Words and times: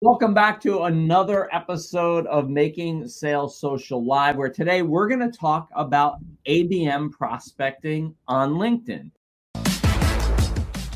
Welcome 0.00 0.32
back 0.32 0.60
to 0.60 0.84
another 0.84 1.52
episode 1.52 2.28
of 2.28 2.48
Making 2.48 3.08
Sales 3.08 3.58
Social 3.58 4.04
Live, 4.04 4.36
where 4.36 4.48
today 4.48 4.82
we're 4.82 5.08
going 5.08 5.28
to 5.28 5.36
talk 5.36 5.68
about 5.74 6.18
ABM 6.46 7.10
prospecting 7.10 8.14
on 8.28 8.54
LinkedIn. 8.54 9.10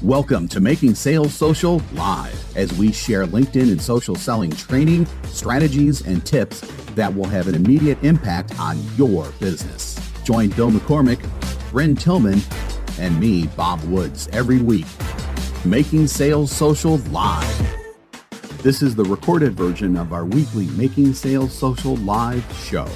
Welcome 0.03 0.47
to 0.47 0.61
Making 0.61 0.95
Sales 0.95 1.35
Social 1.35 1.83
Live, 1.95 2.57
as 2.57 2.73
we 2.75 2.93
share 2.93 3.27
LinkedIn 3.27 3.73
and 3.73 3.83
social 3.83 4.15
selling 4.15 4.53
training, 4.53 5.09
strategies, 5.25 6.07
and 6.07 6.25
tips 6.25 6.61
that 6.95 7.13
will 7.13 7.27
have 7.27 7.49
an 7.49 7.57
immediate 7.57 7.99
impact 8.05 8.57
on 8.61 8.79
your 8.97 9.33
business. 9.41 9.99
Join 10.23 10.51
Bill 10.51 10.71
McCormick, 10.71 11.19
Brynne 11.73 11.99
Tillman, 11.99 12.41
and 13.01 13.19
me, 13.19 13.49
Bob 13.57 13.83
Woods, 13.83 14.29
every 14.29 14.63
week. 14.63 14.87
Making 15.65 16.07
Sales 16.07 16.53
Social 16.53 16.99
Live. 17.11 17.82
This 18.63 18.81
is 18.81 18.95
the 18.95 19.03
recorded 19.03 19.55
version 19.55 19.97
of 19.97 20.13
our 20.13 20.25
weekly 20.25 20.69
Making 20.77 21.15
Sales 21.15 21.53
Social 21.53 21.97
live 21.97 22.45
show. 22.55 22.87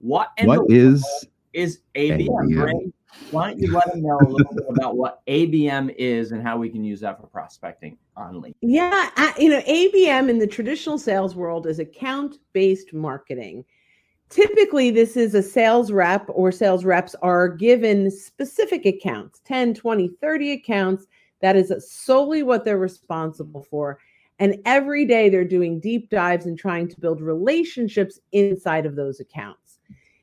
What 0.00 0.30
what 0.42 0.68
is 0.68 1.06
is 1.52 1.82
ABM? 1.94 2.26
ABM. 2.26 2.64
Right? 2.64 2.94
Why 3.30 3.50
don't 3.50 3.60
you 3.60 3.72
let 3.72 3.92
them 3.92 4.02
know 4.02 4.18
a 4.18 4.26
little 4.26 4.52
bit 4.52 4.64
about 4.76 4.96
what 4.96 5.24
ABM 5.26 5.94
is 5.96 6.32
and 6.32 6.42
how 6.42 6.56
we 6.56 6.68
can 6.68 6.82
use 6.82 6.98
that 6.98 7.20
for 7.20 7.28
prospecting 7.28 7.96
on 8.16 8.42
LinkedIn? 8.42 8.54
Yeah, 8.60 9.08
you 9.38 9.50
know, 9.50 9.60
ABM 9.60 10.28
in 10.28 10.40
the 10.40 10.48
traditional 10.48 10.98
sales 10.98 11.36
world 11.36 11.68
is 11.68 11.78
account-based 11.78 12.92
marketing. 12.92 13.64
Typically, 14.30 14.90
this 14.90 15.16
is 15.16 15.36
a 15.36 15.42
sales 15.44 15.92
rep 15.92 16.26
or 16.30 16.50
sales 16.50 16.84
reps 16.84 17.14
are 17.22 17.46
given 17.48 18.10
specific 18.10 18.84
accounts, 18.84 19.40
10, 19.44 19.74
20, 19.74 20.08
30 20.20 20.52
accounts. 20.54 21.06
That 21.40 21.54
is 21.54 21.72
solely 21.88 22.42
what 22.42 22.64
they're 22.64 22.78
responsible 22.78 23.62
for. 23.62 24.00
And 24.38 24.56
every 24.64 25.04
day 25.04 25.28
they're 25.28 25.44
doing 25.44 25.80
deep 25.80 26.10
dives 26.10 26.46
and 26.46 26.58
trying 26.58 26.88
to 26.88 27.00
build 27.00 27.20
relationships 27.20 28.20
inside 28.32 28.86
of 28.86 28.94
those 28.94 29.20
accounts. 29.20 29.78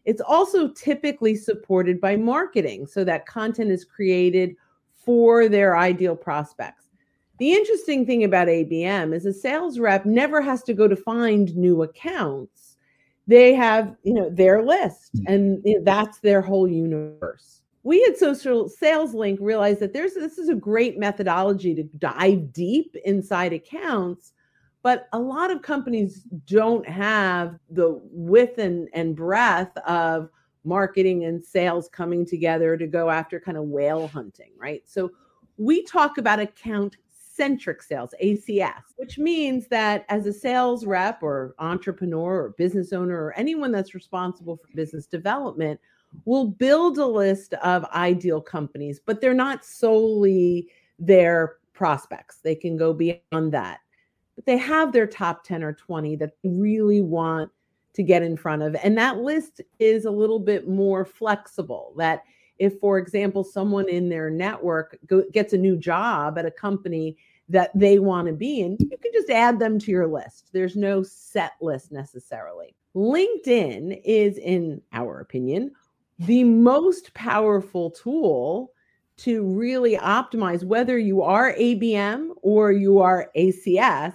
It's 0.05 0.21
also 0.21 0.69
typically 0.69 1.35
supported 1.35 1.99
by 1.99 2.15
marketing 2.15 2.87
so 2.87 3.03
that 3.03 3.25
content 3.25 3.71
is 3.71 3.83
created 3.83 4.55
for 4.93 5.49
their 5.49 5.77
ideal 5.77 6.15
prospects. 6.15 6.89
The 7.39 7.51
interesting 7.51 8.05
thing 8.05 8.23
about 8.23 8.47
ABM 8.47 9.13
is 9.13 9.25
a 9.25 9.33
sales 9.33 9.79
rep 9.79 10.05
never 10.05 10.41
has 10.41 10.63
to 10.63 10.73
go 10.73 10.87
to 10.87 10.95
find 10.95 11.55
new 11.55 11.83
accounts. 11.83 12.77
They 13.27 13.53
have, 13.55 13.95
you 14.03 14.13
know, 14.13 14.29
their 14.29 14.63
list 14.63 15.19
and 15.27 15.65
that's 15.83 16.19
their 16.19 16.41
whole 16.41 16.67
universe 16.67 17.61
we 17.85 18.03
at 18.09 18.17
Social 18.17 18.67
Sales 18.67 19.13
Link 19.13 19.39
realized 19.39 19.79
that 19.79 19.93
there's 19.93 20.15
this 20.15 20.39
is 20.39 20.49
a 20.49 20.55
great 20.55 20.97
methodology 20.97 21.75
to 21.75 21.83
dive 21.83 22.51
deep 22.51 22.95
inside 23.05 23.53
accounts, 23.53 24.33
but 24.81 25.07
a 25.13 25.19
lot 25.19 25.51
of 25.51 25.61
companies 25.61 26.23
don't 26.47 26.87
have 26.89 27.59
the 27.69 28.01
width 28.11 28.57
and, 28.57 28.89
and 28.93 29.15
breadth 29.15 29.77
of 29.87 30.29
marketing 30.63 31.25
and 31.25 31.45
sales 31.45 31.87
coming 31.87 32.25
together 32.25 32.75
to 32.75 32.87
go 32.87 33.11
after 33.11 33.39
kind 33.39 33.55
of 33.55 33.65
whale 33.65 34.07
hunting, 34.07 34.49
right? 34.57 34.81
So 34.87 35.11
we 35.57 35.83
talk 35.83 36.17
about 36.17 36.39
account 36.39 36.97
centric 37.11 37.83
sales, 37.83 38.15
ACS, 38.23 38.81
which 38.95 39.19
means 39.19 39.67
that 39.67 40.05
as 40.09 40.25
a 40.25 40.33
sales 40.33 40.87
rep 40.87 41.21
or 41.21 41.53
entrepreneur 41.59 42.45
or 42.45 42.55
business 42.57 42.93
owner 42.93 43.25
or 43.25 43.33
anyone 43.37 43.71
that's 43.71 43.93
responsible 43.93 44.57
for 44.57 44.67
business 44.73 45.05
development, 45.05 45.79
will 46.25 46.47
build 46.47 46.97
a 46.97 47.05
list 47.05 47.53
of 47.55 47.85
ideal 47.85 48.41
companies, 48.41 48.99
but 49.05 49.21
they're 49.21 49.33
not 49.33 49.65
solely 49.65 50.69
their 50.99 51.57
prospects. 51.73 52.37
They 52.37 52.55
can 52.55 52.77
go 52.77 52.93
beyond 52.93 53.51
that. 53.51 53.79
But 54.35 54.45
they 54.45 54.57
have 54.57 54.91
their 54.91 55.07
top 55.07 55.43
10 55.43 55.63
or 55.63 55.73
20 55.73 56.15
that 56.17 56.33
they 56.43 56.49
really 56.49 57.01
want 57.01 57.51
to 57.93 58.03
get 58.03 58.23
in 58.23 58.35
front 58.35 58.61
of. 58.61 58.75
And 58.83 58.97
that 58.97 59.19
list 59.19 59.61
is 59.79 60.05
a 60.05 60.11
little 60.11 60.39
bit 60.39 60.67
more 60.67 61.05
flexible. 61.05 61.93
That 61.97 62.23
if, 62.59 62.79
for 62.79 62.97
example, 62.97 63.43
someone 63.43 63.87
in 63.89 64.09
their 64.09 64.29
network 64.29 64.97
go, 65.07 65.23
gets 65.31 65.53
a 65.53 65.57
new 65.57 65.77
job 65.77 66.37
at 66.37 66.45
a 66.45 66.51
company 66.51 67.17
that 67.47 67.71
they 67.75 67.99
want 67.99 68.27
to 68.27 68.33
be 68.33 68.61
in, 68.61 68.77
you 68.79 68.97
can 68.97 69.11
just 69.13 69.29
add 69.29 69.59
them 69.59 69.77
to 69.79 69.91
your 69.91 70.07
list. 70.07 70.49
There's 70.51 70.75
no 70.75 71.03
set 71.03 71.53
list 71.61 71.91
necessarily. 71.91 72.75
LinkedIn 72.95 74.01
is, 74.03 74.37
in 74.37 74.81
our 74.93 75.19
opinion, 75.19 75.71
the 76.19 76.43
most 76.43 77.13
powerful 77.13 77.91
tool 77.91 78.71
to 79.17 79.43
really 79.43 79.95
optimize 79.97 80.63
whether 80.63 80.97
you 80.97 81.21
are 81.21 81.53
ABM 81.53 82.31
or 82.41 82.71
you 82.71 82.99
are 82.99 83.29
ACS 83.37 84.13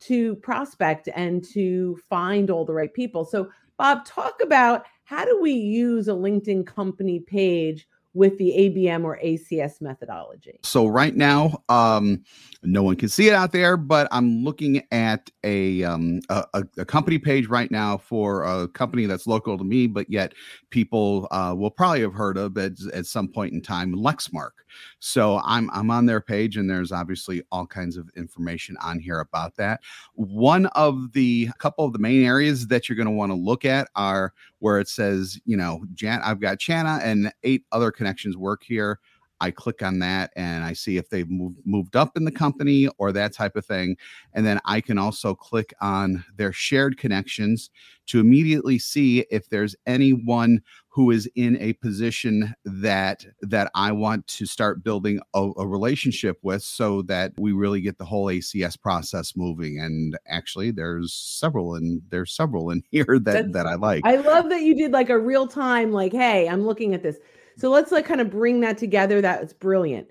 to 0.00 0.34
prospect 0.36 1.08
and 1.14 1.44
to 1.44 1.98
find 2.08 2.50
all 2.50 2.64
the 2.64 2.72
right 2.72 2.92
people. 2.92 3.24
So, 3.24 3.50
Bob, 3.76 4.04
talk 4.04 4.40
about 4.42 4.86
how 5.04 5.24
do 5.24 5.40
we 5.40 5.52
use 5.52 6.08
a 6.08 6.12
LinkedIn 6.12 6.66
company 6.66 7.20
page 7.20 7.86
with 8.14 8.38
the 8.38 8.50
ABM 8.50 9.04
or 9.04 9.18
ACS 9.22 9.80
methodology? 9.80 10.58
So 10.62 10.86
right 10.86 11.14
now, 11.14 11.62
um, 11.68 12.24
no 12.62 12.82
one 12.82 12.96
can 12.96 13.08
see 13.08 13.28
it 13.28 13.34
out 13.34 13.52
there, 13.52 13.76
but 13.76 14.08
I'm 14.10 14.42
looking 14.42 14.82
at 14.90 15.30
a, 15.44 15.84
um, 15.84 16.20
a, 16.28 16.64
a 16.78 16.84
company 16.84 17.18
page 17.18 17.46
right 17.46 17.70
now 17.70 17.96
for 17.96 18.44
a 18.44 18.68
company 18.68 19.06
that's 19.06 19.26
local 19.26 19.56
to 19.56 19.64
me, 19.64 19.86
but 19.86 20.10
yet 20.10 20.34
people 20.70 21.28
uh, 21.30 21.54
will 21.56 21.70
probably 21.70 22.00
have 22.00 22.14
heard 22.14 22.36
of 22.36 22.56
at, 22.58 22.72
at 22.92 23.06
some 23.06 23.28
point 23.28 23.52
in 23.52 23.62
time, 23.62 23.94
Lexmark. 23.94 24.50
So 24.98 25.40
I'm 25.44 25.70
I'm 25.70 25.90
on 25.90 26.06
their 26.06 26.20
page, 26.20 26.56
and 26.56 26.68
there's 26.68 26.92
obviously 26.92 27.42
all 27.50 27.66
kinds 27.66 27.96
of 27.96 28.10
information 28.16 28.76
on 28.82 28.98
here 28.98 29.20
about 29.20 29.56
that. 29.56 29.80
One 30.14 30.66
of 30.66 31.12
the 31.12 31.48
couple 31.58 31.84
of 31.84 31.92
the 31.92 31.98
main 31.98 32.24
areas 32.24 32.66
that 32.68 32.88
you're 32.88 32.96
going 32.96 33.06
to 33.06 33.12
want 33.12 33.30
to 33.32 33.36
look 33.36 33.64
at 33.64 33.88
are 33.96 34.32
where 34.58 34.78
it 34.78 34.88
says, 34.88 35.40
you 35.44 35.56
know, 35.56 35.84
Jan, 35.94 36.20
I've 36.22 36.40
got 36.40 36.58
Chana 36.58 37.00
and 37.02 37.32
eight 37.42 37.64
other 37.72 37.90
connections 37.90 38.36
work 38.36 38.62
here. 38.62 39.00
I 39.40 39.50
click 39.50 39.82
on 39.82 39.98
that 40.00 40.32
and 40.36 40.64
I 40.64 40.74
see 40.74 40.98
if 40.98 41.08
they've 41.08 41.28
moved 41.28 41.60
moved 41.64 41.96
up 41.96 42.16
in 42.16 42.24
the 42.24 42.30
company 42.30 42.88
or 42.98 43.10
that 43.12 43.32
type 43.32 43.56
of 43.56 43.64
thing. 43.64 43.96
And 44.34 44.44
then 44.44 44.60
I 44.64 44.80
can 44.80 44.98
also 44.98 45.34
click 45.34 45.72
on 45.80 46.24
their 46.36 46.52
shared 46.52 46.98
connections 46.98 47.70
to 48.06 48.20
immediately 48.20 48.78
see 48.78 49.20
if 49.30 49.48
there's 49.48 49.74
anyone 49.86 50.60
who 50.92 51.12
is 51.12 51.30
in 51.36 51.56
a 51.60 51.72
position 51.74 52.52
that 52.64 53.24
that 53.42 53.70
I 53.74 53.92
want 53.92 54.26
to 54.26 54.46
start 54.46 54.82
building 54.82 55.20
a, 55.34 55.50
a 55.56 55.66
relationship 55.66 56.38
with 56.42 56.62
so 56.62 57.02
that 57.02 57.32
we 57.38 57.52
really 57.52 57.80
get 57.80 57.96
the 57.98 58.04
whole 58.04 58.26
ACS 58.26 58.80
process 58.80 59.36
moving. 59.36 59.78
And 59.78 60.18
actually 60.26 60.72
there's 60.72 61.12
several 61.12 61.76
and 61.76 62.02
there's 62.10 62.32
several 62.32 62.70
in 62.70 62.82
here 62.90 63.06
that 63.08 63.24
That's, 63.24 63.52
that 63.52 63.66
I 63.66 63.74
like. 63.74 64.02
I 64.04 64.16
love 64.16 64.48
that 64.50 64.62
you 64.62 64.74
did 64.74 64.92
like 64.92 65.10
a 65.10 65.18
real 65.18 65.46
time 65.46 65.92
like, 65.92 66.12
hey, 66.12 66.48
I'm 66.48 66.66
looking 66.66 66.94
at 66.94 67.02
this 67.02 67.18
so 67.60 67.70
let's 67.70 67.92
like 67.92 68.06
kind 68.06 68.22
of 68.22 68.30
bring 68.30 68.60
that 68.60 68.78
together. 68.78 69.20
That's 69.20 69.52
brilliant. 69.52 70.08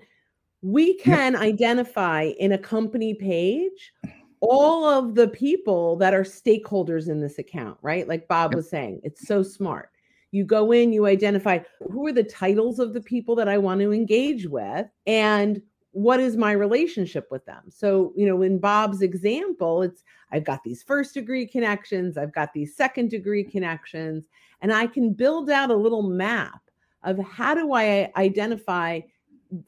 We 0.62 0.94
can 0.98 1.32
yep. 1.32 1.42
identify 1.42 2.30
in 2.38 2.52
a 2.52 2.58
company 2.58 3.12
page 3.12 3.92
all 4.40 4.84
of 4.84 5.16
the 5.16 5.26
people 5.28 5.96
that 5.96 6.14
are 6.14 6.22
stakeholders 6.22 7.08
in 7.08 7.20
this 7.20 7.38
account, 7.38 7.76
right? 7.82 8.06
Like 8.06 8.28
Bob 8.28 8.52
yep. 8.52 8.56
was 8.56 8.70
saying, 8.70 9.00
it's 9.02 9.26
so 9.26 9.42
smart. 9.42 9.90
You 10.32 10.44
go 10.44 10.72
in, 10.72 10.92
you 10.92 11.06
identify 11.06 11.60
who 11.90 12.06
are 12.06 12.12
the 12.12 12.24
titles 12.24 12.78
of 12.78 12.94
the 12.94 13.00
people 13.00 13.34
that 13.36 13.48
I 13.48 13.58
want 13.58 13.80
to 13.80 13.92
engage 13.92 14.46
with 14.46 14.86
and 15.06 15.60
what 15.92 16.20
is 16.20 16.36
my 16.36 16.52
relationship 16.52 17.26
with 17.30 17.44
them. 17.46 17.64
So, 17.68 18.12
you 18.16 18.26
know, 18.26 18.42
in 18.42 18.58
Bob's 18.58 19.02
example, 19.02 19.82
it's 19.82 20.04
I've 20.30 20.44
got 20.44 20.62
these 20.62 20.82
first 20.82 21.14
degree 21.14 21.46
connections, 21.46 22.16
I've 22.16 22.32
got 22.32 22.52
these 22.52 22.76
second 22.76 23.10
degree 23.10 23.42
connections, 23.42 24.28
and 24.62 24.72
I 24.72 24.86
can 24.86 25.12
build 25.12 25.50
out 25.50 25.70
a 25.70 25.76
little 25.76 26.04
map 26.04 26.60
of 27.02 27.18
how 27.18 27.54
do 27.54 27.72
I 27.72 28.12
identify 28.16 29.00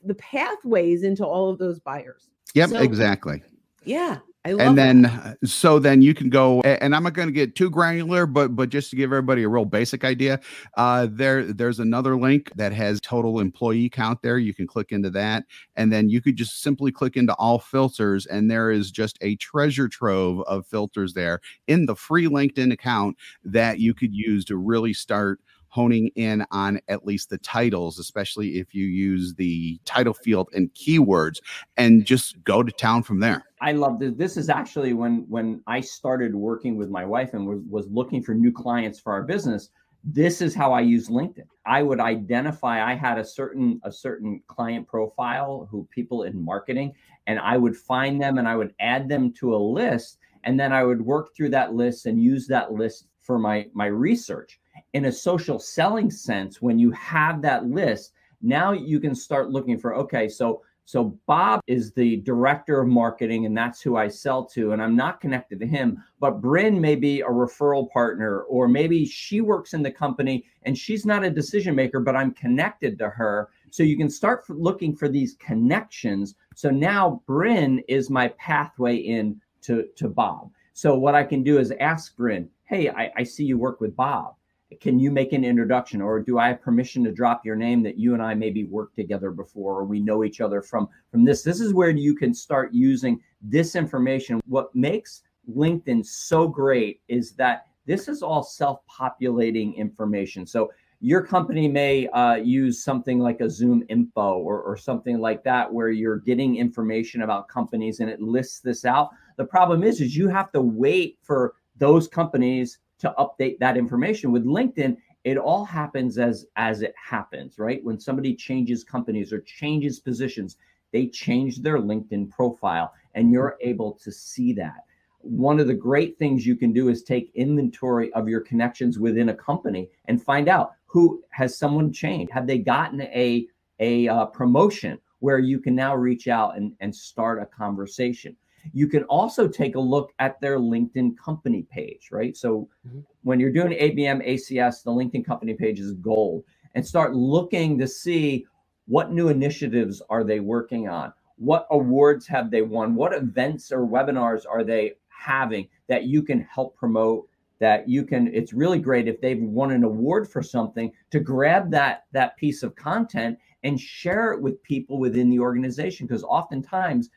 the 0.05 0.15
pathways 0.15 1.03
into 1.03 1.27
all 1.27 1.51
of 1.51 1.59
those 1.59 1.81
buyers. 1.81 2.29
Yep, 2.55 2.71
so, 2.71 2.83
exactly. 2.83 3.43
Yeah. 3.85 4.19
And 4.45 4.77
then 4.77 5.03
that. 5.03 5.39
Uh, 5.43 5.47
so 5.47 5.79
then 5.79 6.03
you 6.03 6.15
can 6.15 6.29
go 6.29 6.61
and 6.63 6.95
i'm 6.95 7.03
not 7.03 7.13
going 7.13 7.29
to 7.29 7.33
get 7.33 7.55
too 7.55 7.71
granular 7.71 8.27
but 8.27 8.55
but 8.57 8.69
just 8.69 8.91
to 8.91 8.97
give 8.97 9.13
everybody 9.13 9.43
a 9.43 9.49
real 9.49 9.65
basic 9.65 10.05
idea 10.05 10.41
uh 10.77 11.07
there 11.11 11.45
there's 11.53 11.79
another 11.79 12.17
link 12.17 12.51
that 12.57 12.73
has 12.73 13.01
total 13.01 13.41
employee 13.41 13.89
count 13.89 14.21
there 14.23 14.39
you 14.39 14.55
can 14.55 14.67
click 14.67 14.93
into 14.93 15.11
that 15.11 15.45
and 15.77 15.93
then 15.93 16.09
you 16.09 16.21
could 16.21 16.37
just 16.37 16.63
simply 16.63 16.91
click 16.91 17.17
into 17.17 17.35
all 17.35 17.59
filters 17.59 18.27
and 18.27 18.51
there 18.51 18.71
is 18.71 18.91
just 18.91 19.19
a 19.21 19.37
treasure 19.37 19.89
trove 19.89 20.41
of 20.43 20.67
filters 20.67 21.15
there 21.15 21.41
in 21.67 21.87
the 21.87 21.95
free 21.95 22.27
linkedin 22.27 22.73
account 22.73 23.17
that 23.45 23.79
you 23.79 23.95
could 23.95 24.15
use 24.15 24.45
to 24.45 24.57
really 24.57 24.93
start 24.93 25.41
honing 25.73 26.11
in 26.17 26.45
on 26.51 26.79
at 26.89 27.07
least 27.07 27.31
the 27.31 27.39
titles, 27.39 27.99
especially 27.99 28.59
if 28.59 28.75
you 28.75 28.85
use 28.85 29.35
the 29.35 29.81
title 29.87 30.13
field 30.13 30.47
and 30.53 30.73
keywords, 30.75 31.41
and 31.79 32.05
just 32.05 32.45
go 32.45 32.63
to 32.63 32.71
town 32.71 33.03
from 33.03 33.21
there. 33.21 33.47
I 33.63 33.71
love 33.71 34.01
this. 34.01 34.13
This 34.17 34.37
is 34.37 34.51
actually 34.51 34.93
when 34.93 35.25
when 35.29 35.63
I 35.69 35.81
started 35.81 36.35
working 36.35 36.77
with 36.77 36.91
my 36.91 37.05
wife 37.05 37.33
and 37.33 37.47
was, 37.47 37.61
was 37.71 37.87
looking 37.89 38.21
for 38.21 38.35
new 38.35 38.51
clients 38.51 38.99
for 38.99 39.13
our 39.13 39.23
business. 39.23 39.71
this 40.05 40.43
is 40.43 40.53
how 40.53 40.73
I 40.73 40.81
use 40.81 41.09
LinkedIn. 41.09 41.47
I 41.65 41.81
would 41.85 42.01
identify 42.01 42.75
I 42.85 42.95
had 42.97 43.19
a 43.19 43.25
certain 43.25 43.81
a 43.85 43.93
certain 43.93 44.43
client 44.49 44.89
profile 44.89 45.69
who 45.71 45.87
people 45.93 46.25
in 46.25 46.45
marketing 46.45 46.93
and 47.29 47.39
I 47.39 47.57
would 47.57 47.77
find 47.77 48.21
them 48.21 48.39
and 48.39 48.49
I 48.49 48.57
would 48.57 48.75
add 48.81 49.09
them 49.09 49.33
to 49.35 49.55
a 49.55 49.65
list 49.81 50.19
and 50.43 50.59
then 50.59 50.73
I 50.73 50.83
would 50.83 51.01
work 51.01 51.27
through 51.33 51.51
that 51.51 51.73
list 51.73 52.07
and 52.07 52.21
use 52.21 52.49
that 52.49 52.73
list 52.73 53.07
for 53.21 53.39
my 53.39 53.69
my 53.75 53.87
research. 53.87 54.59
In 54.93 55.05
a 55.05 55.13
social 55.13 55.61
selling 55.61 56.11
sense 56.11 56.61
when 56.61 56.81
you 56.81 56.91
have 56.91 57.41
that 57.43 57.67
list, 57.67 58.13
now 58.41 58.73
you 58.73 58.99
can 58.99 59.15
start 59.15 59.51
looking 59.51 59.79
for 59.79 59.95
okay, 59.95 60.29
so 60.29 60.63
so 60.85 61.19
Bob 61.27 61.61
is 61.67 61.93
the 61.93 62.17
director 62.19 62.81
of 62.81 62.89
marketing, 62.89 63.47
and 63.47 63.57
that's 63.57 63.81
who 63.81 63.97
I 63.97 64.09
sell 64.09 64.45
to. 64.47 64.73
And 64.73 64.83
I'm 64.83 64.97
not 64.97 65.21
connected 65.21 65.61
to 65.61 65.67
him, 65.67 66.03
but 66.21 66.43
Brynne 66.43 66.81
may 66.81 66.97
be 66.97 67.21
a 67.21 67.29
referral 67.29 67.89
partner, 67.91 68.43
or 68.43 68.69
maybe 68.69 69.07
she 69.07 69.41
works 69.41 69.75
in 69.75 69.83
the 69.83 69.91
company 69.91 70.45
and 70.65 70.77
she's 70.77 71.07
not 71.07 71.25
a 71.25 71.31
decision 71.31 71.75
maker, 71.75 72.01
but 72.01 72.17
I'm 72.17 72.33
connected 72.33 72.99
to 72.99 73.09
her. 73.09 73.51
So 73.71 73.83
you 73.83 73.97
can 73.97 74.11
start 74.11 74.49
looking 74.51 74.95
for 74.95 75.09
these 75.09 75.35
connections. 75.35 76.35
So 76.55 76.71
now 76.71 77.23
Brynne 77.27 77.83
is 77.89 78.11
my 78.11 78.29
pathway 78.39 78.97
in 78.97 79.41
to, 79.63 79.87
to 79.97 80.09
Bob. 80.09 80.51
So 80.75 80.95
what 80.95 81.15
I 81.15 81.25
can 81.25 81.43
do 81.43 81.59
is 81.59 81.73
ask 81.81 82.17
Brynne, 82.17 82.49
hey, 82.65 82.91
I, 82.91 83.11
I 83.17 83.23
see 83.23 83.45
you 83.45 83.57
work 83.57 83.81
with 83.81 83.97
Bob 83.97 84.35
can 84.81 84.99
you 84.99 85.11
make 85.11 85.33
an 85.33 85.45
introduction? 85.45 86.01
Or 86.01 86.21
do 86.21 86.39
i 86.39 86.49
have 86.49 86.61
permission 86.61 87.05
to 87.05 87.13
drop 87.13 87.45
your 87.45 87.57
name 87.57 87.83
that 87.83 87.99
you 87.99 88.15
and 88.15 88.23
i 88.23 88.35
maybe 88.35 88.65
worked 88.65 88.97
together 88.97 89.31
before 89.31 89.81
or 89.81 89.85
we 89.85 90.01
know 90.01 90.25
each 90.25 90.41
other 90.41 90.63
from 90.63 90.89
from 91.11 91.25
this? 91.25 91.43
This 91.43 91.61
is 91.61 91.75
where 91.75 91.91
you 91.91 92.15
can 92.15 92.35
start 92.35 92.73
using 92.73 93.21
this 93.41 93.75
information. 93.77 94.41
What 94.47 94.75
makes 94.75 95.23
linkedin 95.49 96.05
so 96.07 96.47
great 96.47 97.01
is 97.09 97.33
that 97.33 97.67
this 97.87 98.09
is 98.09 98.23
all 98.23 98.43
self-populating 98.43 99.75
information. 99.75 100.47
So 100.47 100.71
your 101.01 101.21
company 101.21 101.67
may 101.67 102.07
uh, 102.09 102.37
use 102.37 102.85
something 102.85 103.19
like 103.19 103.41
a 103.41 103.47
ZoomInfo 103.47 104.37
or, 104.37 104.63
or 104.63 104.77
something 104.77 105.19
like 105.19 105.43
that 105.43 105.73
where 105.73 105.89
you're 105.89 106.21
getting 106.21 106.57
information 106.57 107.23
about 107.23 107.49
companies 107.49 107.99
and 107.99 108.09
it 108.09 108.21
lists 108.21 108.61
this 108.61 108.85
out. 108.85 109.11
The 109.37 109.45
problem 109.45 109.83
is 109.83 110.01
is 110.01 110.17
you 110.17 110.29
have 110.29 110.53
to 110.53 110.61
wait 110.61 111.19
for 111.21 111.55
those 111.77 112.07
companies 112.07 112.79
to 113.03 113.15
update 113.19 113.59
that 113.59 113.77
information. 113.77 114.33
With 114.33 114.45
linkedin 114.45 114.97
it 115.25 115.37
all 115.37 115.65
happens 115.65 116.19
as 116.19 116.47
as 116.57 116.83
it 116.83 116.95
happens 116.97 117.59
right? 117.59 117.85
When 117.85 118.01
somebody 118.01 118.35
changes 118.35 118.83
companies 118.83 119.33
or 119.33 119.41
changes 119.41 120.01
positions 120.01 120.57
they 120.93 121.07
change 121.07 121.59
their 121.59 121.79
linkedin 121.79 122.31
profile 122.31 122.93
and 123.15 123.31
you're 123.31 123.57
able 123.61 123.93
to 123.93 124.13
see 124.13 124.53
that. 124.55 124.85
One 125.21 125.61
of 125.61 125.67
the 125.67 125.75
great 125.75 126.19
things 126.19 126.47
you 126.47 126.57
can 126.57 126.73
do 126.73 126.89
is 126.89 127.03
take 127.03 127.31
inventory 127.35 128.13
of 128.13 128.29
your 128.29 128.41
connections 128.41 128.99
within 128.99 129.29
a 129.29 129.35
company 129.35 129.89
and 130.07 130.23
find 130.23 130.49
out 130.49 130.73
who 130.87 131.23
has 131.31 131.57
someone 131.57 131.93
changed. 131.93 132.33
Have 132.33 132.47
they 132.47 132.59
gotten 132.59 133.03
a 133.03 133.47
a 133.81 134.09
uh, 134.09 134.27
promotion 134.27 134.99
where 135.21 135.39
you 135.39 135.61
can 135.61 135.75
now 135.75 135.95
reach 135.95 136.29
out 136.29 136.57
and, 136.57 136.73
and 136.81 136.95
start 136.95 137.41
a 137.41 137.47
conversation 137.47 138.37
you 138.73 138.89
can 138.89 139.05
also 139.05 139.49
take 139.49 139.77
a 139.77 139.81
look 139.81 140.13
at 140.19 140.41
their 140.41 140.59
LinkedIn 140.59 141.17
company 141.19 141.67
page, 141.71 142.09
right? 142.11 142.37
So 142.37 142.69
mm-hmm. 142.87 143.01
when 143.23 143.41
you're 143.41 143.53
doing 143.53 143.73
ABM 143.73 144.27
ACS, 144.27 144.83
the 144.83 144.91
LinkedIn 144.91 145.25
company 145.25 145.55
page 145.55 145.81
is 145.81 145.93
gold 145.95 146.45
and 146.75 146.87
start 146.87 147.15
looking 147.15 147.79
to 147.79 147.87
see 147.87 148.47
what 148.87 149.13
new 149.13 149.29
initiatives 149.29 150.03
are 150.11 150.25
they 150.25 150.41
working 150.41 150.89
on? 150.89 151.13
What 151.37 151.67
awards 151.71 152.27
have 152.29 152.51
they 152.51 152.63
won? 152.63 152.95
What 152.95 153.15
events 153.15 153.73
or 153.73 153.87
webinars 153.87 154.43
are 154.49 154.65
they 154.65 154.93
having 155.09 155.69
that 155.89 156.05
you 156.05 156.23
can 156.23 156.41
help 156.43 156.77
promote? 156.77 157.29
That 157.61 157.89
you 157.89 158.05
can, 158.05 158.27
it's 158.35 158.53
really 158.53 158.81
great 158.81 159.07
if 159.07 159.21
they've 159.21 159.41
won 159.41 159.71
an 159.71 159.85
award 159.85 160.29
for 160.29 160.43
something 160.43 160.91
to 161.13 161.21
grab 161.21 161.71
that 161.71 162.07
that 162.11 162.37
piece 162.37 162.65
of 162.65 162.75
content 162.75 163.39
and 163.63 163.79
share 163.79 164.33
it 164.33 164.43
with 164.43 164.61
people 164.65 164.99
within 164.99 165.31
the 165.31 165.39
organization. 165.39 166.09
Because 166.09 166.25
oftentimes 166.25 167.09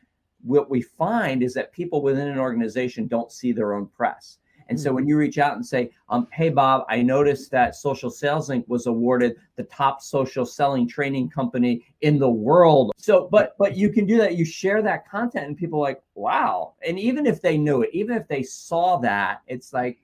what 0.45 0.69
we 0.69 0.81
find 0.81 1.41
is 1.43 1.53
that 1.55 1.71
people 1.71 2.01
within 2.01 2.27
an 2.27 2.39
organization 2.39 3.07
don't 3.07 3.31
see 3.31 3.51
their 3.51 3.73
own 3.73 3.87
press. 3.87 4.37
And 4.67 4.79
so 4.79 4.93
when 4.93 5.03
hmm. 5.03 5.09
you 5.09 5.17
reach 5.17 5.37
out 5.37 5.55
and 5.55 5.65
say, 5.65 5.91
um, 6.09 6.27
hey, 6.31 6.49
Bob, 6.49 6.85
I 6.89 7.01
noticed 7.01 7.51
that 7.51 7.75
Social 7.75 8.09
Sales 8.09 8.49
Link. 8.49 8.65
was 8.67 8.87
awarded 8.87 9.35
the 9.55 9.63
top 9.63 10.01
social 10.01 10.45
selling 10.45 10.87
training 10.87 11.29
company 11.29 11.85
in 12.01 12.19
the 12.19 12.29
world. 12.29 12.91
So, 12.97 13.27
but 13.31 13.55
but 13.57 13.77
you 13.77 13.91
can 13.91 14.05
do 14.05 14.17
that. 14.17 14.35
You 14.35 14.45
share 14.45 14.81
that 14.81 15.07
content 15.07 15.47
and 15.47 15.57
people 15.57 15.79
like, 15.79 16.01
wow. 16.15 16.73
And 16.85 16.99
even 16.99 17.25
if 17.25 17.41
they 17.41 17.57
knew 17.57 17.83
it, 17.83 17.89
even 17.93 18.17
if 18.17 18.27
they 18.27 18.43
saw 18.43 18.97
that, 18.97 19.41
it's 19.47 19.73
like, 19.73 19.99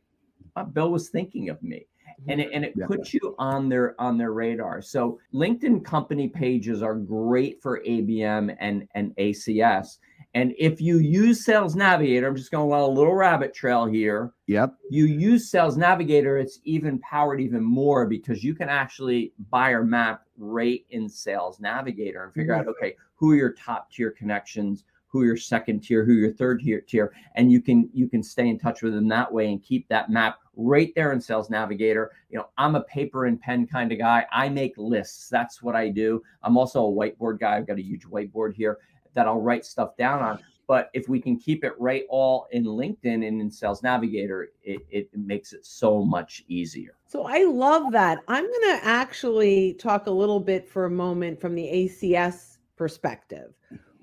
oh, 0.55 0.63
Bill 0.65 0.91
was 0.91 1.09
thinking 1.09 1.49
of 1.49 1.61
me. 1.63 1.87
And 2.27 2.39
it, 2.39 2.51
and 2.53 2.63
it 2.63 2.73
yeah. 2.75 2.85
puts 2.85 3.15
you 3.15 3.35
on 3.39 3.67
their 3.67 3.99
on 3.99 4.15
their 4.15 4.31
radar. 4.31 4.79
So 4.83 5.19
LinkedIn 5.33 5.83
company 5.83 6.27
pages 6.27 6.83
are 6.83 6.93
great 6.93 7.59
for 7.63 7.81
ABM 7.81 8.55
and, 8.59 8.87
and 8.93 9.15
ACS 9.15 9.97
and 10.33 10.53
if 10.57 10.79
you 10.79 10.99
use 10.99 11.43
Sales 11.43 11.75
Navigator, 11.75 12.27
I'm 12.27 12.35
just 12.37 12.51
going 12.51 12.71
on 12.71 12.79
a 12.79 12.87
little 12.87 13.13
rabbit 13.13 13.53
trail 13.53 13.85
here. 13.85 14.31
Yep. 14.47 14.75
You 14.89 15.05
use 15.05 15.51
Sales 15.51 15.75
Navigator, 15.75 16.37
it's 16.37 16.59
even 16.63 16.99
powered 16.99 17.41
even 17.41 17.63
more 17.63 18.05
because 18.05 18.43
you 18.43 18.55
can 18.55 18.69
actually 18.69 19.33
buyer 19.49 19.83
map 19.83 20.23
right 20.37 20.85
in 20.89 21.09
Sales 21.09 21.59
Navigator 21.59 22.23
and 22.23 22.33
figure 22.33 22.53
mm-hmm. 22.53 22.69
out 22.69 22.75
okay, 22.81 22.95
who 23.15 23.31
are 23.31 23.35
your 23.35 23.53
top 23.53 23.91
tier 23.91 24.11
connections, 24.11 24.85
who 25.07 25.21
are 25.21 25.25
your 25.25 25.37
second 25.37 25.81
tier, 25.81 26.05
who 26.05 26.13
your 26.13 26.31
third 26.31 26.61
tier 26.61 26.79
tier, 26.79 27.13
and 27.35 27.51
you 27.51 27.61
can 27.61 27.89
you 27.93 28.07
can 28.07 28.23
stay 28.23 28.47
in 28.47 28.57
touch 28.57 28.81
with 28.81 28.93
them 28.93 29.09
that 29.09 29.31
way 29.31 29.51
and 29.51 29.61
keep 29.61 29.85
that 29.89 30.09
map 30.09 30.39
right 30.55 30.93
there 30.95 31.11
in 31.11 31.19
Sales 31.19 31.49
Navigator. 31.49 32.11
You 32.29 32.37
know, 32.37 32.47
I'm 32.57 32.75
a 32.75 32.83
paper 32.83 33.25
and 33.25 33.39
pen 33.39 33.67
kind 33.67 33.91
of 33.91 33.97
guy. 33.97 34.25
I 34.31 34.47
make 34.47 34.73
lists. 34.77 35.27
That's 35.27 35.61
what 35.61 35.75
I 35.75 35.89
do. 35.89 36.23
I'm 36.41 36.57
also 36.57 36.85
a 36.85 36.89
whiteboard 36.89 37.41
guy. 37.41 37.57
I've 37.57 37.67
got 37.67 37.79
a 37.79 37.83
huge 37.83 38.05
whiteboard 38.05 38.53
here 38.53 38.77
that 39.13 39.27
I'll 39.27 39.41
write 39.41 39.65
stuff 39.65 39.95
down 39.97 40.21
on. 40.21 40.39
But 40.67 40.89
if 40.93 41.09
we 41.09 41.19
can 41.19 41.37
keep 41.37 41.65
it 41.65 41.73
right 41.77 42.05
all 42.09 42.47
in 42.51 42.63
LinkedIn 42.63 43.27
and 43.27 43.41
in 43.41 43.51
Sales 43.51 43.83
Navigator, 43.83 44.51
it, 44.63 44.79
it 44.89 45.09
makes 45.13 45.51
it 45.51 45.65
so 45.65 46.03
much 46.03 46.45
easier. 46.47 46.95
So 47.07 47.25
I 47.27 47.43
love 47.43 47.91
that. 47.91 48.19
I'm 48.29 48.45
going 48.45 48.79
to 48.79 48.85
actually 48.85 49.73
talk 49.73 50.07
a 50.07 50.11
little 50.11 50.39
bit 50.39 50.69
for 50.69 50.85
a 50.85 50.89
moment 50.89 51.41
from 51.41 51.55
the 51.55 51.63
ACS 51.63 52.57
perspective, 52.77 53.53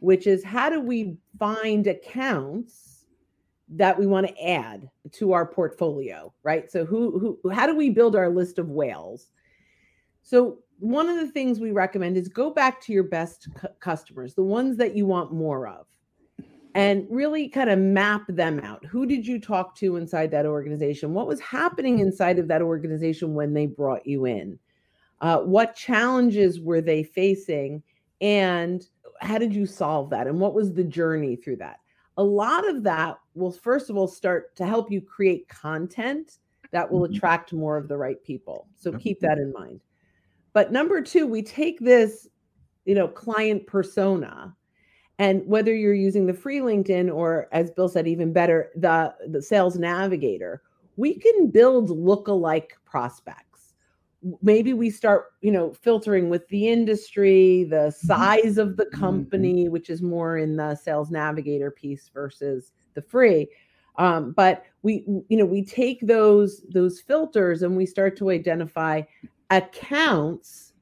which 0.01 0.27
is 0.27 0.45
how 0.45 0.69
do 0.69 0.81
we 0.81 1.17
find 1.39 1.87
accounts 1.87 3.07
that 3.71 3.99
we 3.99 4.07
want 4.07 4.27
to 4.27 4.47
add 4.47 4.91
to 5.13 5.33
our 5.33 5.47
portfolio, 5.47 6.33
right? 6.43 6.71
So 6.71 6.85
who 6.85 7.19
who 7.43 7.51
how 7.51 7.67
do 7.67 7.75
we 7.75 7.91
build 7.91 8.17
our 8.17 8.29
list 8.29 8.59
of 8.59 8.69
whales? 8.69 9.31
So 10.23 10.59
one 10.79 11.09
of 11.09 11.17
the 11.17 11.27
things 11.29 11.61
we 11.61 11.73
recommend 11.73 12.17
is 12.17 12.29
go 12.29 12.51
back 12.51 12.81
to 12.83 12.93
your 12.93 13.05
best 13.05 13.49
cu- 13.55 13.69
customers, 13.81 14.35
the 14.35 14.43
ones 14.43 14.77
that 14.77 14.95
you 14.95 15.07
want 15.07 15.33
more 15.33 15.67
of, 15.67 15.87
and 16.75 17.07
really 17.11 17.49
kind 17.49 17.71
of 17.71 17.79
map 17.79 18.25
them 18.29 18.61
out. 18.61 18.85
Who 18.87 19.07
did 19.07 19.27
you 19.27 19.41
talk 19.41 19.75
to 19.77 19.97
inside 19.97 20.31
that 20.31 20.47
organization? 20.47 21.15
What 21.15 21.27
was 21.27 21.41
happening 21.41 21.99
inside 21.99 22.39
of 22.39 22.49
that 22.49 22.63
organization 22.63 23.35
when 23.35 23.53
they 23.53 23.67
brought 23.67 24.07
you 24.07 24.27
in? 24.27 24.59
Uh, 25.21 25.39
what 25.41 25.75
challenges 25.75 26.61
were 26.61 26.81
they 26.81 27.03
facing? 27.03 27.83
And 28.21 28.85
how 29.21 29.39
did 29.39 29.55
you 29.55 29.67
solve 29.67 30.11
that? 30.11 30.27
And 30.27 30.39
what 30.39 30.55
was 30.55 30.73
the 30.73 30.85
journey 30.85 31.35
through 31.37 31.57
that? 31.57 31.81
A 32.19 32.23
lot 32.23 32.69
of 32.69 32.83
that 32.85 33.19
will, 33.35 33.53
first 33.53 33.91
of 33.91 33.97
all, 33.97 34.07
start 34.07 34.55
to 34.57 34.67
help 34.67 34.91
you 34.91 35.01
create 35.01 35.49
content 35.49 36.39
that 36.71 36.91
will 36.91 37.01
mm-hmm. 37.01 37.15
attract 37.15 37.53
more 37.53 37.77
of 37.77 37.89
the 37.89 37.97
right 37.97 38.23
people. 38.23 38.69
So 38.77 38.93
keep 38.93 39.21
that 39.21 39.39
in 39.39 39.53
mind. 39.53 39.81
But 40.53 40.73
number 40.73 41.03
two, 41.03 41.27
we 41.27 41.43
take 41.43 41.79
this, 41.81 42.27
you 42.85 42.95
know, 42.95 43.09
client 43.09 43.67
persona, 43.67 44.55
and 45.19 45.47
whether 45.47 45.75
you're 45.75 45.95
using 45.95 46.27
the 46.27 46.35
free 46.35 46.61
LinkedIn 46.61 47.13
or, 47.15 47.49
as 47.53 47.71
Bill 47.71 47.89
said, 47.89 48.07
even 48.07 48.33
better, 48.33 48.71
the 48.77 49.15
the 49.29 49.43
Sales 49.43 49.77
Navigator, 49.77 50.63
we 50.97 51.15
can 51.15 51.51
build 51.51 51.91
look-alike 51.91 52.79
prospects. 52.85 53.75
Maybe 54.43 54.73
we 54.73 54.91
start, 54.91 55.27
you 55.43 55.53
know, 55.53 55.73
filtering 55.73 56.29
with 56.29 56.49
the 56.49 56.69
industry, 56.69 57.65
the 57.65 57.77
mm-hmm. 57.77 58.07
size 58.07 58.59
of 58.59 58.77
the 58.77 58.87
mm-hmm. 58.87 59.01
company, 59.01 59.69
which 59.69 59.91
is 59.91 60.03
more 60.03 60.39
in 60.39 60.57
the 60.57 60.75
Sales 60.75 61.11
Navigator 61.11 61.71
piece 61.71 62.11
versus 62.13 62.73
the 62.95 63.03
free. 63.03 63.49
Um, 63.97 64.33
but 64.33 64.65
we, 64.83 65.05
you 65.29 65.37
know, 65.37 65.45
we 65.45 65.65
take 65.65 66.01
those 66.01 66.63
those 66.71 67.01
filters 67.01 67.63
and 67.63 67.77
we 67.77 67.87
start 67.87 68.17
to 68.19 68.31
identify 68.31 69.03
accounts 69.51 70.73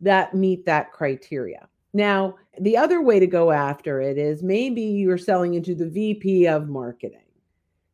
that 0.00 0.34
meet 0.34 0.64
that 0.66 0.92
criteria. 0.92 1.68
Now, 1.92 2.36
the 2.60 2.76
other 2.76 3.00
way 3.00 3.18
to 3.18 3.26
go 3.26 3.50
after 3.50 4.00
it 4.00 4.18
is 4.18 4.42
maybe 4.42 4.82
you're 4.82 5.16
selling 5.16 5.54
into 5.54 5.74
the 5.74 5.88
VP 5.88 6.46
of 6.46 6.68
marketing, 6.68 7.24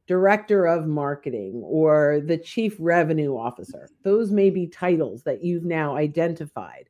director 0.07 0.67
of 0.67 0.87
marketing, 0.87 1.63
or 1.65 2.21
the 2.25 2.39
chief 2.39 2.75
revenue 2.81 3.37
officer. 3.37 3.89
Those 4.03 4.33
may 4.33 4.51
be 4.51 4.67
titles 4.67 5.23
that 5.23 5.45
you've 5.45 5.65
now 5.65 5.97
identified. 5.97 6.89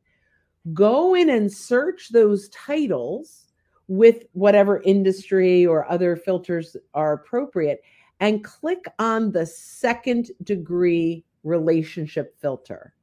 Go 0.73 1.15
in 1.15 1.29
and 1.29 1.53
search 1.53 2.09
those 2.11 2.49
titles 2.49 3.49
with 3.89 4.25
whatever 4.33 4.81
industry 4.83 5.67
or 5.67 5.91
other 5.91 6.17
filters 6.17 6.77
are 6.95 7.13
appropriate 7.13 7.83
and 8.21 8.45
click 8.45 8.87
on 8.99 9.33
the 9.33 9.45
second 9.45 10.31
degree 10.45 11.25
relationship 11.43 12.41
filter. 12.41 12.95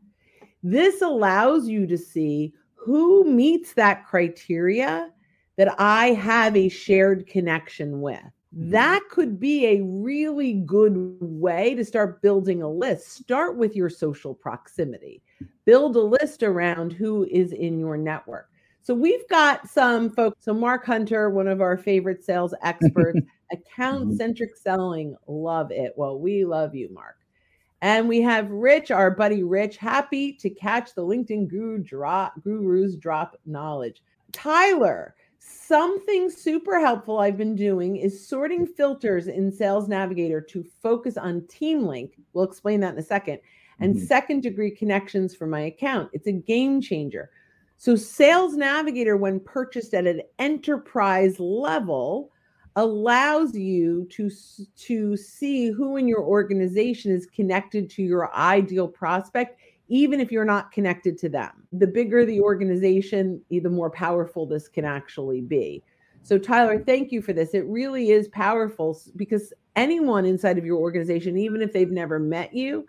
This 0.63 1.01
allows 1.01 1.68
you 1.68 1.88
to 1.88 1.98
see 1.98 2.54
who 2.75 3.24
meets 3.24 3.74
that 3.74 4.06
criteria 4.06 5.12
that 5.58 5.75
I 5.80 6.08
have 6.12 6.56
a 6.56 6.70
shared 6.70 7.28
connection 7.28 8.01
with. 8.01 8.20
Mm-hmm. 8.56 8.72
That 8.72 9.01
could 9.10 9.39
be 9.39 9.68
a 9.68 9.84
really 9.84 10.54
good 10.54 11.18
way 11.20 11.75
to 11.75 11.86
start 11.86 12.22
building 12.22 12.62
a 12.62 12.70
list. 12.70 13.10
Start 13.10 13.58
with 13.58 13.75
your 13.75 13.89
social 13.89 14.34
proximity, 14.34 15.22
build 15.66 15.96
a 15.96 16.01
list 16.01 16.44
around 16.44 16.94
who 16.94 17.25
is 17.25 17.51
in 17.51 17.78
your 17.78 17.98
network. 17.98 18.50
So 18.82 18.96
we've 18.96 19.28
got 19.30 19.70
some 19.70 20.10
folks. 20.10 20.44
So 20.44 20.54
Mark 20.54 20.86
Hunter, 20.86 21.30
one 21.30 21.48
of 21.48 21.62
our 21.62 21.78
favorite 21.78 22.24
sales 22.24 22.56
experts, 22.63 23.20
account 23.51 24.18
centric 24.18 24.56
selling, 24.56 25.16
love 25.28 25.72
it. 25.72 25.94
Well, 25.96 26.20
we 26.20 26.44
love 26.44 26.74
you, 26.74 26.89
Mark. 26.92 27.19
And 27.81 28.09
we 28.09 28.21
have 28.21 28.51
Rich, 28.51 28.91
our 28.91 29.09
buddy 29.09 29.43
Rich, 29.43 29.77
happy 29.77 30.33
to 30.33 30.50
catch 30.50 30.93
the 30.93 31.01
LinkedIn 31.01 31.48
guru 31.48 31.77
drop, 31.79 32.33
gurus 32.43 32.95
drop 32.95 33.38
knowledge. 33.45 34.03
Tyler, 34.31 35.15
something 35.39 36.29
super 36.29 36.79
helpful 36.79 37.19
I've 37.19 37.38
been 37.38 37.55
doing 37.55 37.95
is 37.95 38.27
sorting 38.27 38.67
filters 38.67 39.27
in 39.27 39.51
Sales 39.51 39.88
Navigator 39.88 40.41
to 40.41 40.65
focus 40.81 41.15
on 41.15 41.48
Team 41.48 41.86
Link. 41.86 42.19
We'll 42.33 42.45
explain 42.45 42.81
that 42.81 42.93
in 42.93 43.00
a 43.00 43.03
second. 43.03 43.39
And 43.79 43.95
mm-hmm. 43.95 44.05
second 44.05 44.41
degree 44.41 44.71
connections 44.71 45.33
for 45.33 45.48
my 45.48 45.62
account. 45.62 46.09
It's 46.12 46.27
a 46.27 46.33
game 46.33 46.81
changer. 46.81 47.31
So, 47.77 47.95
Sales 47.95 48.55
Navigator, 48.57 49.15
when 49.15 49.39
purchased 49.39 49.93
at 49.93 50.05
an 50.05 50.21
enterprise 50.38 51.39
level, 51.39 52.29
allows 52.79 53.55
you 53.55 54.07
to 54.09 54.31
to 54.77 55.17
see 55.17 55.69
who 55.69 55.98
in 55.98 56.07
your 56.07 56.21
organization 56.21 57.12
is 57.12 57.25
connected 57.25 57.89
to 57.89 58.01
your 58.01 58.33
ideal 58.33 58.88
prospect 58.88 59.59
even 59.89 60.21
if 60.21 60.31
you're 60.31 60.45
not 60.45 60.71
connected 60.71 61.17
to 61.17 61.27
them. 61.27 61.50
The 61.74 61.88
bigger 61.88 62.25
the 62.25 62.39
organization 62.39 63.41
the 63.50 63.69
more 63.69 63.89
powerful 63.89 64.45
this 64.45 64.69
can 64.69 64.86
actually 64.86 65.41
be. 65.41 65.83
So 66.24 66.38
tyler 66.38 66.81
thank 66.81 67.12
you 67.12 67.21
for 67.21 67.33
this. 67.33 67.53
It 67.53 67.65
really 67.65 68.12
is 68.12 68.29
powerful 68.29 68.98
because 69.17 69.51
anyone 69.75 70.25
inside 70.25 70.57
of 70.57 70.65
your 70.65 70.77
organization 70.77 71.38
even 71.38 71.62
if 71.62 71.74
they've 71.74 71.91
never 71.91 72.17
met 72.17 72.53
you 72.53 72.86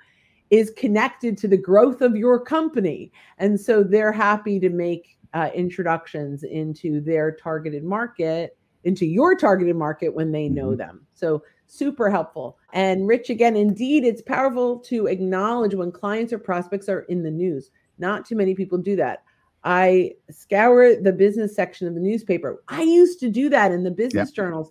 is 0.50 0.70
connected 0.76 1.36
to 1.38 1.48
the 1.48 1.56
growth 1.56 2.00
of 2.00 2.14
your 2.14 2.38
company. 2.38 3.10
And 3.38 3.60
so 3.60 3.82
they're 3.82 4.12
happy 4.12 4.60
to 4.60 4.70
make 4.70 5.16
uh, 5.34 5.50
introductions 5.52 6.44
into 6.44 7.00
their 7.00 7.32
targeted 7.32 7.82
market 7.82 8.56
into 8.84 9.06
your 9.06 9.34
targeted 9.34 9.76
market 9.76 10.14
when 10.14 10.32
they 10.32 10.48
know 10.48 10.68
mm-hmm. 10.68 10.78
them. 10.78 11.06
So 11.14 11.42
super 11.66 12.10
helpful. 12.10 12.58
And 12.72 13.06
Rich, 13.06 13.30
again, 13.30 13.56
indeed, 13.56 14.04
it's 14.04 14.22
powerful 14.22 14.78
to 14.80 15.06
acknowledge 15.06 15.74
when 15.74 15.92
clients 15.92 16.32
or 16.32 16.38
prospects 16.38 16.88
are 16.88 17.00
in 17.02 17.22
the 17.22 17.30
news. 17.30 17.70
Not 17.98 18.26
too 18.26 18.36
many 18.36 18.54
people 18.54 18.78
do 18.78 18.96
that. 18.96 19.22
I 19.62 20.14
scour 20.30 20.96
the 20.96 21.12
business 21.12 21.54
section 21.54 21.86
of 21.86 21.94
the 21.94 22.00
newspaper. 22.00 22.62
I 22.68 22.82
used 22.82 23.20
to 23.20 23.30
do 23.30 23.50
that 23.50 23.72
in 23.72 23.84
the 23.84 23.90
business 23.90 24.30
journals. 24.30 24.70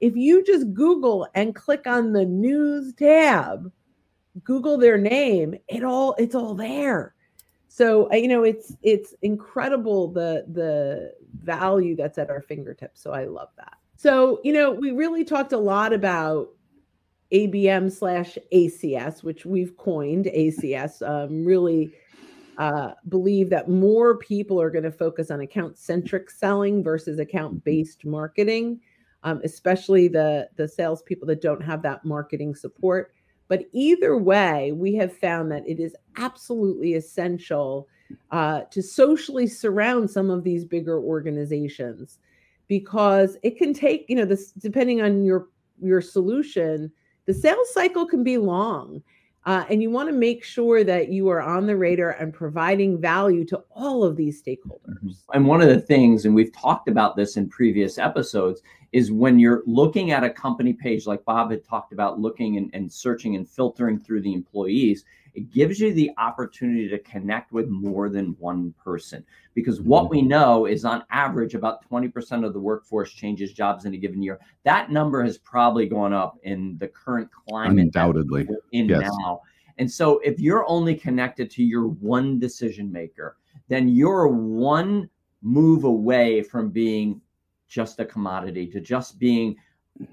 If 0.00 0.16
you 0.16 0.42
just 0.42 0.72
Google 0.72 1.28
and 1.34 1.54
click 1.54 1.86
on 1.86 2.12
the 2.12 2.24
news 2.24 2.94
tab, 2.94 3.70
Google 4.42 4.78
their 4.78 4.96
name, 4.96 5.56
it 5.68 5.84
all 5.84 6.14
it's 6.18 6.34
all 6.34 6.54
there 6.54 7.14
so 7.72 8.12
you 8.12 8.26
know 8.26 8.42
it's 8.42 8.76
it's 8.82 9.14
incredible 9.22 10.08
the 10.08 10.44
the 10.48 11.14
value 11.40 11.94
that's 11.94 12.18
at 12.18 12.28
our 12.28 12.42
fingertips. 12.42 13.00
So 13.00 13.12
i 13.12 13.24
love 13.24 13.50
that. 13.56 13.74
So 13.96 14.40
you 14.42 14.52
know 14.52 14.72
we 14.72 14.90
really 14.90 15.24
talked 15.24 15.52
a 15.52 15.58
lot 15.58 15.92
about 15.92 16.48
abm 17.32 17.90
slash 17.92 18.36
acs 18.52 19.22
which 19.22 19.46
we've 19.46 19.76
coined 19.76 20.24
acs 20.24 21.00
um, 21.08 21.44
really 21.44 21.92
uh, 22.58 22.90
believe 23.08 23.48
that 23.50 23.70
more 23.70 24.18
people 24.18 24.60
are 24.60 24.68
going 24.68 24.82
to 24.82 24.90
focus 24.90 25.30
on 25.30 25.40
account 25.40 25.78
centric 25.78 26.28
selling 26.28 26.82
versus 26.82 27.20
account 27.20 27.62
based 27.62 28.04
marketing 28.04 28.80
um, 29.22 29.40
especially 29.44 30.08
the 30.08 30.48
the 30.56 30.66
salespeople 30.66 31.28
that 31.28 31.40
don't 31.40 31.62
have 31.62 31.82
that 31.82 32.04
marketing 32.04 32.52
support 32.52 33.14
but 33.50 33.64
either 33.72 34.16
way, 34.16 34.70
we 34.70 34.94
have 34.94 35.12
found 35.12 35.50
that 35.50 35.68
it 35.68 35.80
is 35.80 35.96
absolutely 36.16 36.94
essential 36.94 37.88
uh, 38.30 38.60
to 38.70 38.80
socially 38.80 39.48
surround 39.48 40.08
some 40.08 40.30
of 40.30 40.44
these 40.44 40.64
bigger 40.64 41.00
organizations 41.00 42.20
because 42.68 43.36
it 43.42 43.58
can 43.58 43.74
take, 43.74 44.06
you 44.08 44.14
know, 44.14 44.24
this 44.24 44.52
depending 44.52 45.02
on 45.02 45.24
your 45.24 45.48
your 45.82 46.00
solution, 46.00 46.92
the 47.26 47.34
sales 47.34 47.74
cycle 47.74 48.06
can 48.06 48.22
be 48.22 48.38
long. 48.38 49.02
Uh, 49.46 49.64
and 49.68 49.82
you 49.82 49.90
want 49.90 50.08
to 50.08 50.14
make 50.14 50.44
sure 50.44 50.84
that 50.84 51.08
you 51.08 51.28
are 51.28 51.40
on 51.40 51.66
the 51.66 51.76
radar 51.76 52.10
and 52.10 52.32
providing 52.32 53.00
value 53.00 53.44
to 53.44 53.60
all 53.70 54.04
of 54.04 54.14
these 54.14 54.40
stakeholders. 54.40 54.98
Mm-hmm. 55.02 55.10
And 55.32 55.46
one 55.46 55.62
of 55.62 55.68
the 55.68 55.80
things, 55.80 56.24
and 56.24 56.34
we've 56.34 56.52
talked 56.52 56.88
about 56.88 57.16
this 57.16 57.36
in 57.36 57.48
previous 57.48 57.98
episodes, 57.98 58.60
is 58.92 59.12
when 59.12 59.38
you're 59.38 59.62
looking 59.66 60.10
at 60.10 60.24
a 60.24 60.30
company 60.30 60.72
page, 60.72 61.06
like 61.06 61.24
Bob 61.24 61.50
had 61.50 61.64
talked 61.64 61.92
about, 61.92 62.18
looking 62.18 62.56
and, 62.56 62.70
and 62.72 62.92
searching 62.92 63.36
and 63.36 63.48
filtering 63.48 63.98
through 63.98 64.20
the 64.22 64.32
employees, 64.32 65.04
it 65.34 65.52
gives 65.52 65.78
you 65.78 65.92
the 65.92 66.10
opportunity 66.18 66.88
to 66.88 66.98
connect 66.98 67.52
with 67.52 67.68
more 67.68 68.08
than 68.08 68.36
one 68.40 68.74
person. 68.82 69.24
Because 69.54 69.80
what 69.80 70.04
mm-hmm. 70.04 70.16
we 70.16 70.22
know 70.22 70.66
is 70.66 70.84
on 70.84 71.04
average, 71.10 71.54
about 71.54 71.88
20% 71.88 72.44
of 72.44 72.52
the 72.52 72.58
workforce 72.58 73.12
changes 73.12 73.52
jobs 73.52 73.84
in 73.84 73.94
a 73.94 73.96
given 73.96 74.22
year. 74.22 74.40
That 74.64 74.90
number 74.90 75.22
has 75.22 75.38
probably 75.38 75.86
gone 75.86 76.12
up 76.12 76.38
in 76.42 76.76
the 76.78 76.88
current 76.88 77.30
climate. 77.32 77.78
Undoubtedly. 77.78 78.48
In 78.72 78.88
yes. 78.88 79.08
now. 79.20 79.42
And 79.78 79.90
so 79.90 80.18
if 80.18 80.38
you're 80.40 80.68
only 80.68 80.94
connected 80.94 81.50
to 81.52 81.62
your 81.62 81.86
one 81.86 82.38
decision 82.38 82.90
maker, 82.90 83.36
then 83.68 83.88
you're 83.88 84.26
one 84.26 85.08
move 85.42 85.84
away 85.84 86.42
from 86.42 86.70
being 86.70 87.20
just 87.70 88.00
a 88.00 88.04
commodity 88.04 88.66
to 88.66 88.80
just 88.80 89.18
being 89.18 89.56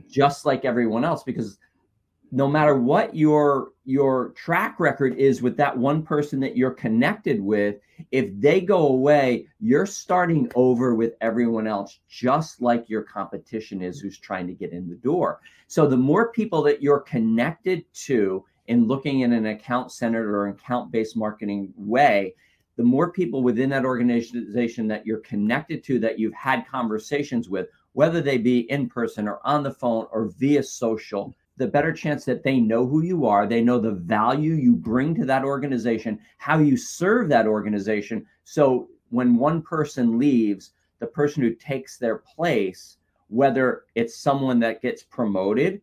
just 0.08 0.46
like 0.46 0.64
everyone 0.64 1.04
else 1.04 1.24
because 1.24 1.58
no 2.32 2.48
matter 2.48 2.76
what 2.76 3.16
your 3.16 3.72
your 3.86 4.30
track 4.30 4.80
record 4.80 5.16
is 5.16 5.42
with 5.42 5.56
that 5.58 5.76
one 5.76 6.04
person 6.04 6.40
that 6.40 6.58
you're 6.58 6.72
connected 6.72 7.42
with 7.42 7.78
if 8.12 8.30
they 8.40 8.60
go 8.60 8.88
away 8.88 9.48
you're 9.60 9.86
starting 9.86 10.50
over 10.56 10.94
with 10.94 11.14
everyone 11.22 11.68
else 11.68 12.00
just 12.08 12.62
like 12.62 12.90
your 12.90 13.02
competition 13.02 13.82
is 13.82 14.00
who's 14.00 14.20
trying 14.20 14.46
to 14.46 14.54
get 14.54 14.72
in 14.72 14.90
the 14.90 14.96
door. 14.96 15.40
So 15.68 15.88
the 15.88 15.98
more 15.98 16.32
people 16.32 16.62
that 16.64 16.82
you're 16.82 17.00
connected 17.00 17.86
to 18.06 18.46
in 18.68 18.88
looking 18.88 19.22
in 19.22 19.34
an 19.34 19.48
account 19.48 19.92
centered 19.92 20.30
or 20.30 20.48
account 20.50 20.92
based 20.92 21.16
marketing 21.16 21.74
way 21.78 22.36
the 22.78 22.84
more 22.84 23.12
people 23.12 23.44
within 23.44 23.70
that 23.72 23.86
organization 23.86 24.88
that 24.88 25.06
you're 25.06 25.20
connected 25.20 25.84
to 25.84 26.00
that 26.00 26.18
you've 26.18 26.34
had 26.34 26.68
conversations 26.68 27.50
with 27.50 27.68
whether 27.94 28.22
they 28.22 28.38
be 28.38 28.70
in 28.72 28.88
person 28.88 29.28
or 29.28 29.40
on 29.44 29.64
the 29.64 29.72
phone 29.72 30.06
or 30.12 30.30
via 30.38 30.64
social 30.64 31.36
the 31.58 31.68
better 31.68 31.92
chance 31.92 32.24
that 32.26 32.44
they 32.44 32.60
know 32.60 32.86
who 32.86 33.02
you 33.02 33.26
are. 33.26 33.48
They 33.48 33.62
know 33.62 33.80
the 33.80 33.92
value 33.92 34.54
you 34.54 34.76
bring 34.76 35.16
to 35.16 35.26
that 35.26 35.44
organization, 35.44 36.20
how 36.38 36.60
you 36.60 36.78
serve 36.78 37.30
that 37.30 37.48
organization. 37.48 38.26
So 38.44 38.90
when 39.10 39.36
one 39.36 39.64
person 39.64 40.20
leaves, 40.20 40.74
the 41.00 41.08
person 41.08 41.42
who 41.42 41.56
takes 41.56 41.98
their 41.98 42.18
place, 42.18 42.98
whether 43.30 43.84
it's 43.96 44.20
someone 44.20 44.60
that 44.60 44.82
gets 44.82 45.04
promoted, 45.04 45.82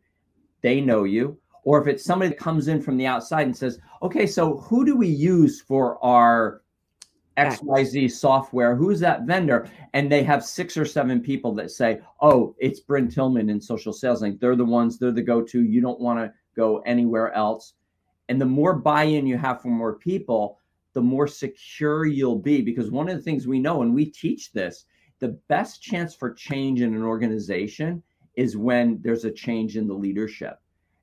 they 0.63 0.81
know 0.81 1.05
you, 1.05 1.37
or 1.65 1.81
if 1.81 1.89
it's 1.89 2.05
somebody 2.05 2.29
that 2.31 2.39
comes 2.39 2.69
in 2.69 2.81
from 2.81 2.97
the 2.97 3.07
outside 3.07 3.47
and 3.47 3.57
says, 3.57 3.79
okay, 4.03 4.27
so 4.27 4.59
who 4.59 4.85
do 4.85 4.97
we 4.97 5.09
use 5.09 5.61
for 5.61 6.03
our 6.05 6.63
XYZ 7.37 8.11
software. 8.11 8.75
Who's 8.77 9.01
that 9.01 9.23
vendor? 9.23 9.69
And 9.93 10.11
they 10.11 10.23
have 10.23 10.45
six 10.45 10.77
or 10.77 10.85
seven 10.85 11.21
people 11.21 11.55
that 11.55 11.71
say, 11.71 12.01
oh, 12.21 12.55
it's 12.59 12.81
Brynne 12.81 13.13
Tillman 13.13 13.51
in 13.51 13.61
social 13.61 13.93
sales 13.93 14.23
link. 14.23 14.41
They're 14.41 14.57
the 14.57 14.65
ones, 14.65 14.99
they're 14.99 15.13
the 15.13 15.23
go 15.23 15.43
to. 15.43 15.63
You 15.63 15.81
don't 15.81 16.01
want 16.01 16.19
to 16.21 16.33
go 16.57 16.79
anywhere 16.81 17.33
else. 17.33 17.75
And 18.29 18.41
the 18.41 18.47
more 18.47 18.75
buy 18.75 19.05
in 19.05 19.27
you 19.27 19.37
have 19.37 19.61
from 19.61 19.73
more 19.73 19.97
people, 19.97 20.59
the 20.93 21.03
more 21.03 21.27
secure 21.27 22.07
you'll 22.07 22.39
be. 22.39 22.63
Because 22.63 22.91
one 22.91 23.09
of 23.09 23.17
the 23.17 23.23
things 23.23 23.47
we 23.47 23.59
know, 23.59 23.83
and 23.83 23.95
we 23.95 24.07
teach 24.07 24.53
this, 24.53 24.87
the 25.19 25.39
best 25.49 25.83
chance 25.83 26.15
for 26.15 26.33
change 26.33 26.81
in 26.81 26.95
an 26.95 27.03
organization 27.03 28.03
is 28.37 28.57
when 28.57 29.01
there's 29.03 29.25
a 29.25 29.31
change 29.31 29.77
in 29.77 29.87
the 29.87 29.95
leadership. 29.95 30.59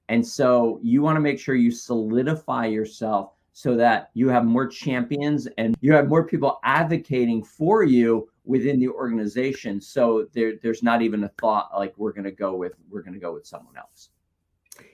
And 0.09 0.25
so 0.25 0.79
you 0.83 1.01
want 1.01 1.15
to 1.15 1.21
make 1.21 1.39
sure 1.39 1.55
you 1.55 1.71
solidify 1.71 2.65
yourself 2.65 3.33
so 3.53 3.75
that 3.75 4.09
you 4.13 4.29
have 4.29 4.45
more 4.45 4.67
champions 4.67 5.47
and 5.57 5.75
you 5.81 5.93
have 5.93 6.07
more 6.07 6.25
people 6.25 6.59
advocating 6.63 7.43
for 7.43 7.83
you 7.83 8.29
within 8.45 8.79
the 8.79 8.87
organization. 8.87 9.81
So 9.81 10.27
there, 10.33 10.53
there's 10.61 10.83
not 10.83 11.01
even 11.01 11.23
a 11.23 11.29
thought 11.39 11.69
like 11.75 11.93
we're 11.97 12.13
going 12.13 12.25
to 12.25 12.31
go 12.31 12.55
with 12.55 12.73
we're 12.89 13.01
going 13.01 13.13
to 13.13 13.19
go 13.19 13.33
with 13.33 13.45
someone 13.45 13.77
else. 13.77 14.09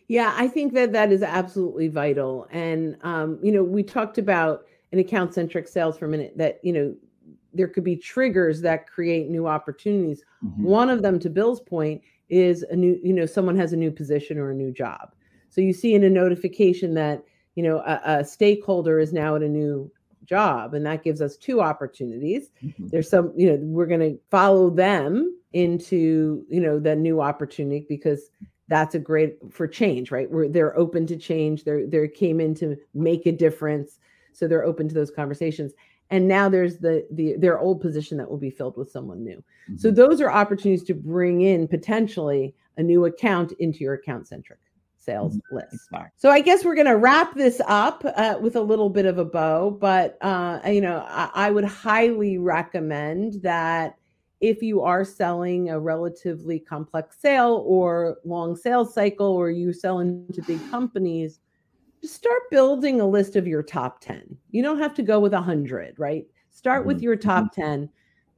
Yeah 0.08 0.34
i 0.36 0.48
think 0.48 0.74
that 0.74 0.92
that 0.94 1.12
is 1.12 1.22
absolutely 1.22 1.88
vital. 1.88 2.48
And 2.52 2.98
um, 3.02 3.40
you 3.42 3.52
know 3.52 3.64
we 3.64 3.84
talked 3.84 4.18
about 4.18 4.66
an 4.92 5.00
account 5.00 5.34
centric 5.34 5.68
sales 5.68 5.98
for 5.98 6.06
a 6.06 6.10
minute 6.10 6.34
that 6.38 6.60
you 6.64 6.74
know 6.74 6.96
there 7.54 7.68
could 7.68 7.84
be 7.84 7.96
triggers 7.96 8.62
that 8.62 8.88
create 8.88 9.30
new 9.30 9.48
opportunities. 9.48 10.24
Mm-hmm. 10.44 10.64
one 10.64 10.90
of 10.90 11.02
them 11.02 11.20
to 11.20 11.30
bill's 11.30 11.62
point 11.62 12.02
is 12.30 12.64
a 12.64 12.76
new 12.76 13.00
you 13.04 13.14
know 13.14 13.26
someone 13.26 13.56
has 13.58 13.74
a 13.74 13.78
new 13.78 13.92
position 13.92 14.38
or 14.38 14.52
a 14.52 14.56
new 14.56 14.72
job. 14.72 15.14
So 15.50 15.62
you 15.62 15.74
see 15.74 15.94
in 15.94 16.04
a 16.04 16.10
notification 16.10 16.94
that 16.96 17.24
you 17.58 17.64
know 17.64 17.80
a, 17.80 18.20
a 18.20 18.24
stakeholder 18.24 19.00
is 19.00 19.12
now 19.12 19.36
at 19.36 19.42
a 19.42 19.50
new 19.50 19.92
job 20.26 20.76
and 20.76 20.86
that 20.86 21.04
gives 21.04 21.22
us 21.22 21.36
two 21.36 21.60
opportunities. 21.60 22.52
Mm-hmm. 22.64 22.88
there's 22.90 23.10
some 23.10 23.34
you 23.36 23.50
know 23.50 23.58
we're 23.62 23.88
going 23.88 24.00
to 24.00 24.20
follow 24.30 24.70
them 24.70 25.36
into 25.54 26.46
you 26.50 26.62
know 26.62 26.80
the 26.80 26.96
new 26.96 27.20
opportunity 27.20 27.86
because 27.90 28.30
that's 28.68 28.94
a 28.94 29.00
great 29.00 29.38
for 29.50 29.68
change 29.68 30.12
right? 30.12 30.30
Where 30.30 30.48
they're 30.48 30.78
open 30.78 31.08
to 31.08 31.18
change. 31.18 31.64
They're 31.64 31.88
they 31.88 32.08
came 32.08 32.40
in 32.40 32.54
to 32.56 32.78
make 32.94 33.26
a 33.26 33.32
difference. 33.32 33.98
So 34.34 34.48
they're 34.48 34.66
open 34.66 34.88
to 34.90 34.94
those 34.94 35.10
conversations. 35.10 35.74
And 36.12 36.28
now 36.28 36.50
there's 36.50 36.78
the 36.78 37.08
the 37.10 37.38
their 37.38 37.58
old 37.60 37.82
position 37.82 38.20
that 38.20 38.30
will 38.30 38.38
be 38.38 38.52
filled 38.52 38.78
with 38.78 38.92
someone 38.92 39.24
new. 39.24 39.38
Mm-hmm. 39.38 39.78
so 39.78 39.90
those 39.90 40.22
are 40.22 40.30
opportunities 40.30 40.86
to 40.86 40.94
bring 40.94 41.42
in 41.42 41.68
potentially 41.68 42.54
a 42.78 42.84
new 42.84 43.06
account 43.06 43.52
into 43.54 43.80
your 43.80 43.96
account 43.96 44.28
centric 44.28 44.60
sales 45.08 45.38
mm-hmm. 45.38 45.56
list. 45.56 45.90
So 46.18 46.30
I 46.30 46.42
guess 46.42 46.64
we're 46.64 46.76
going 46.76 46.88
to 46.88 46.98
wrap 46.98 47.34
this 47.34 47.62
up 47.68 48.04
uh, 48.16 48.36
with 48.40 48.56
a 48.56 48.62
little 48.62 48.90
bit 48.90 49.06
of 49.06 49.18
a 49.18 49.26
bow, 49.26 49.72
but 49.72 50.18
uh, 50.22 50.60
you 50.68 50.82
know, 50.82 51.06
I, 51.08 51.30
I, 51.34 51.52
would 51.52 51.64
highly 51.64 52.38
recommend 52.38 53.42
that 53.42 53.98
if 54.42 54.62
you 54.62 54.82
are 54.82 55.04
selling 55.04 55.70
a 55.70 55.80
relatively 55.80 56.60
complex 56.60 57.18
sale 57.20 57.64
or 57.66 58.18
long 58.24 58.56
sales 58.56 58.94
cycle, 58.94 59.28
or 59.28 59.50
you 59.50 59.74
sell 59.74 60.00
into 60.00 60.44
big 60.44 60.60
companies, 60.70 61.40
just 62.02 62.14
start 62.14 62.42
building 62.52 63.02
a 63.02 63.08
list 63.08 63.36
of 63.36 63.48
your 63.48 63.64
top 63.64 64.02
10. 64.02 64.38
You 64.52 64.62
don't 64.62 64.78
have 64.78 64.94
to 64.96 65.02
go 65.02 65.20
with 65.20 65.34
a 65.34 65.42
hundred, 65.42 65.98
right? 65.98 66.28
Start 66.52 66.82
mm-hmm. 66.82 66.88
with 66.90 67.02
your 67.02 67.16
top 67.16 67.46
mm-hmm. 67.46 67.62
10 67.62 67.90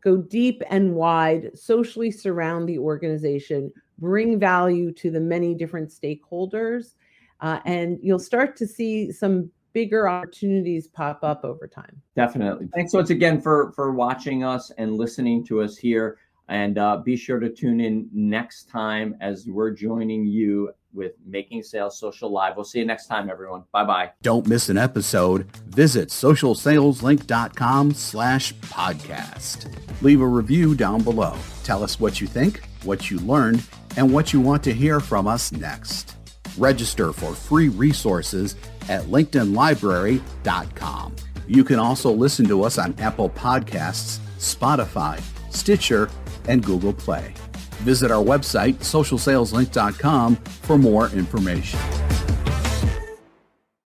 go 0.04 0.18
deep 0.18 0.62
and 0.70 0.96
wide, 0.96 1.58
socially 1.58 2.12
surround 2.12 2.68
the 2.68 2.80
organization, 2.80 3.72
bring 4.00 4.40
value 4.40 4.92
to 4.94 5.12
the 5.12 5.20
many 5.20 5.54
different 5.54 5.90
stakeholders, 5.90 6.96
uh, 7.42 7.60
and 7.66 8.00
you'll 8.02 8.20
start 8.20 8.56
to 8.58 8.68
see 8.68 9.12
some 9.12 9.52
bigger 9.74 10.08
opportunities 10.08 10.88
pop 10.88 11.24
up 11.24 11.46
over 11.46 11.68
time. 11.68 12.02
Definitely. 12.16 12.68
Thanks 12.74 12.94
once 12.94 13.10
again 13.10 13.42
for 13.42 13.72
for 13.74 13.92
watching 13.92 14.44
us 14.44 14.72
and 14.78 14.98
listening 14.98 15.46
to 15.46 15.62
us 15.62 15.78
here. 15.78 16.18
And 16.48 16.80
uh, 16.80 16.98
be 16.98 17.16
sure 17.16 17.40
to 17.40 17.50
tune 17.50 17.80
in 17.80 18.10
next 18.12 18.70
time 18.70 19.16
as 19.22 19.46
we're 19.48 19.70
joining 19.70 20.26
you 20.26 20.72
with 20.94 21.14
Making 21.26 21.62
Sales 21.62 22.00
Social 22.00 22.32
Live. 22.32 22.56
We'll 22.56 22.66
see 22.66 22.80
you 22.80 22.86
next 22.86 23.06
time, 23.06 23.30
everyone. 23.30 23.64
Bye 23.72 23.84
bye. 23.84 24.12
Don't 24.24 24.48
miss 24.48 24.70
an 24.70 24.78
episode. 24.78 25.46
Visit 25.68 26.10
socialsaleslink.com 26.10 27.94
slash 27.94 28.54
podcast. 28.56 29.72
Leave 30.02 30.22
a 30.22 30.28
review 30.28 30.74
down 30.74 31.04
below. 31.04 31.38
Tell 31.64 31.84
us 31.84 32.00
what 32.00 32.20
you 32.20 32.26
think, 32.26 32.62
what 32.84 33.10
you 33.10 33.20
learned, 33.20 33.64
and 33.98 34.14
what 34.14 34.34
you 34.34 34.42
want 34.42 34.64
to 34.64 34.74
hear 34.74 35.00
from 35.00 35.28
us 35.28 35.52
next. 35.52 36.16
Register 36.58 37.14
for 37.14 37.34
free 37.34 37.70
resources 37.70 38.56
at 38.90 39.04
linkedinlibrary.com. 39.04 41.16
You 41.48 41.64
can 41.64 41.80
also 41.80 42.12
listen 42.12 42.48
to 42.48 42.64
us 42.64 42.78
on 42.78 42.94
Apple 43.00 43.30
Podcasts, 43.30 44.20
Spotify, 44.38 45.22
Stitcher, 45.52 46.10
and 46.48 46.64
Google 46.64 46.94
Play. 46.94 47.34
Visit 47.80 48.12
our 48.12 48.24
website, 48.24 48.76
socialsaleslink.com, 48.76 50.36
for 50.36 50.78
more 50.78 51.08
information. 51.08 51.80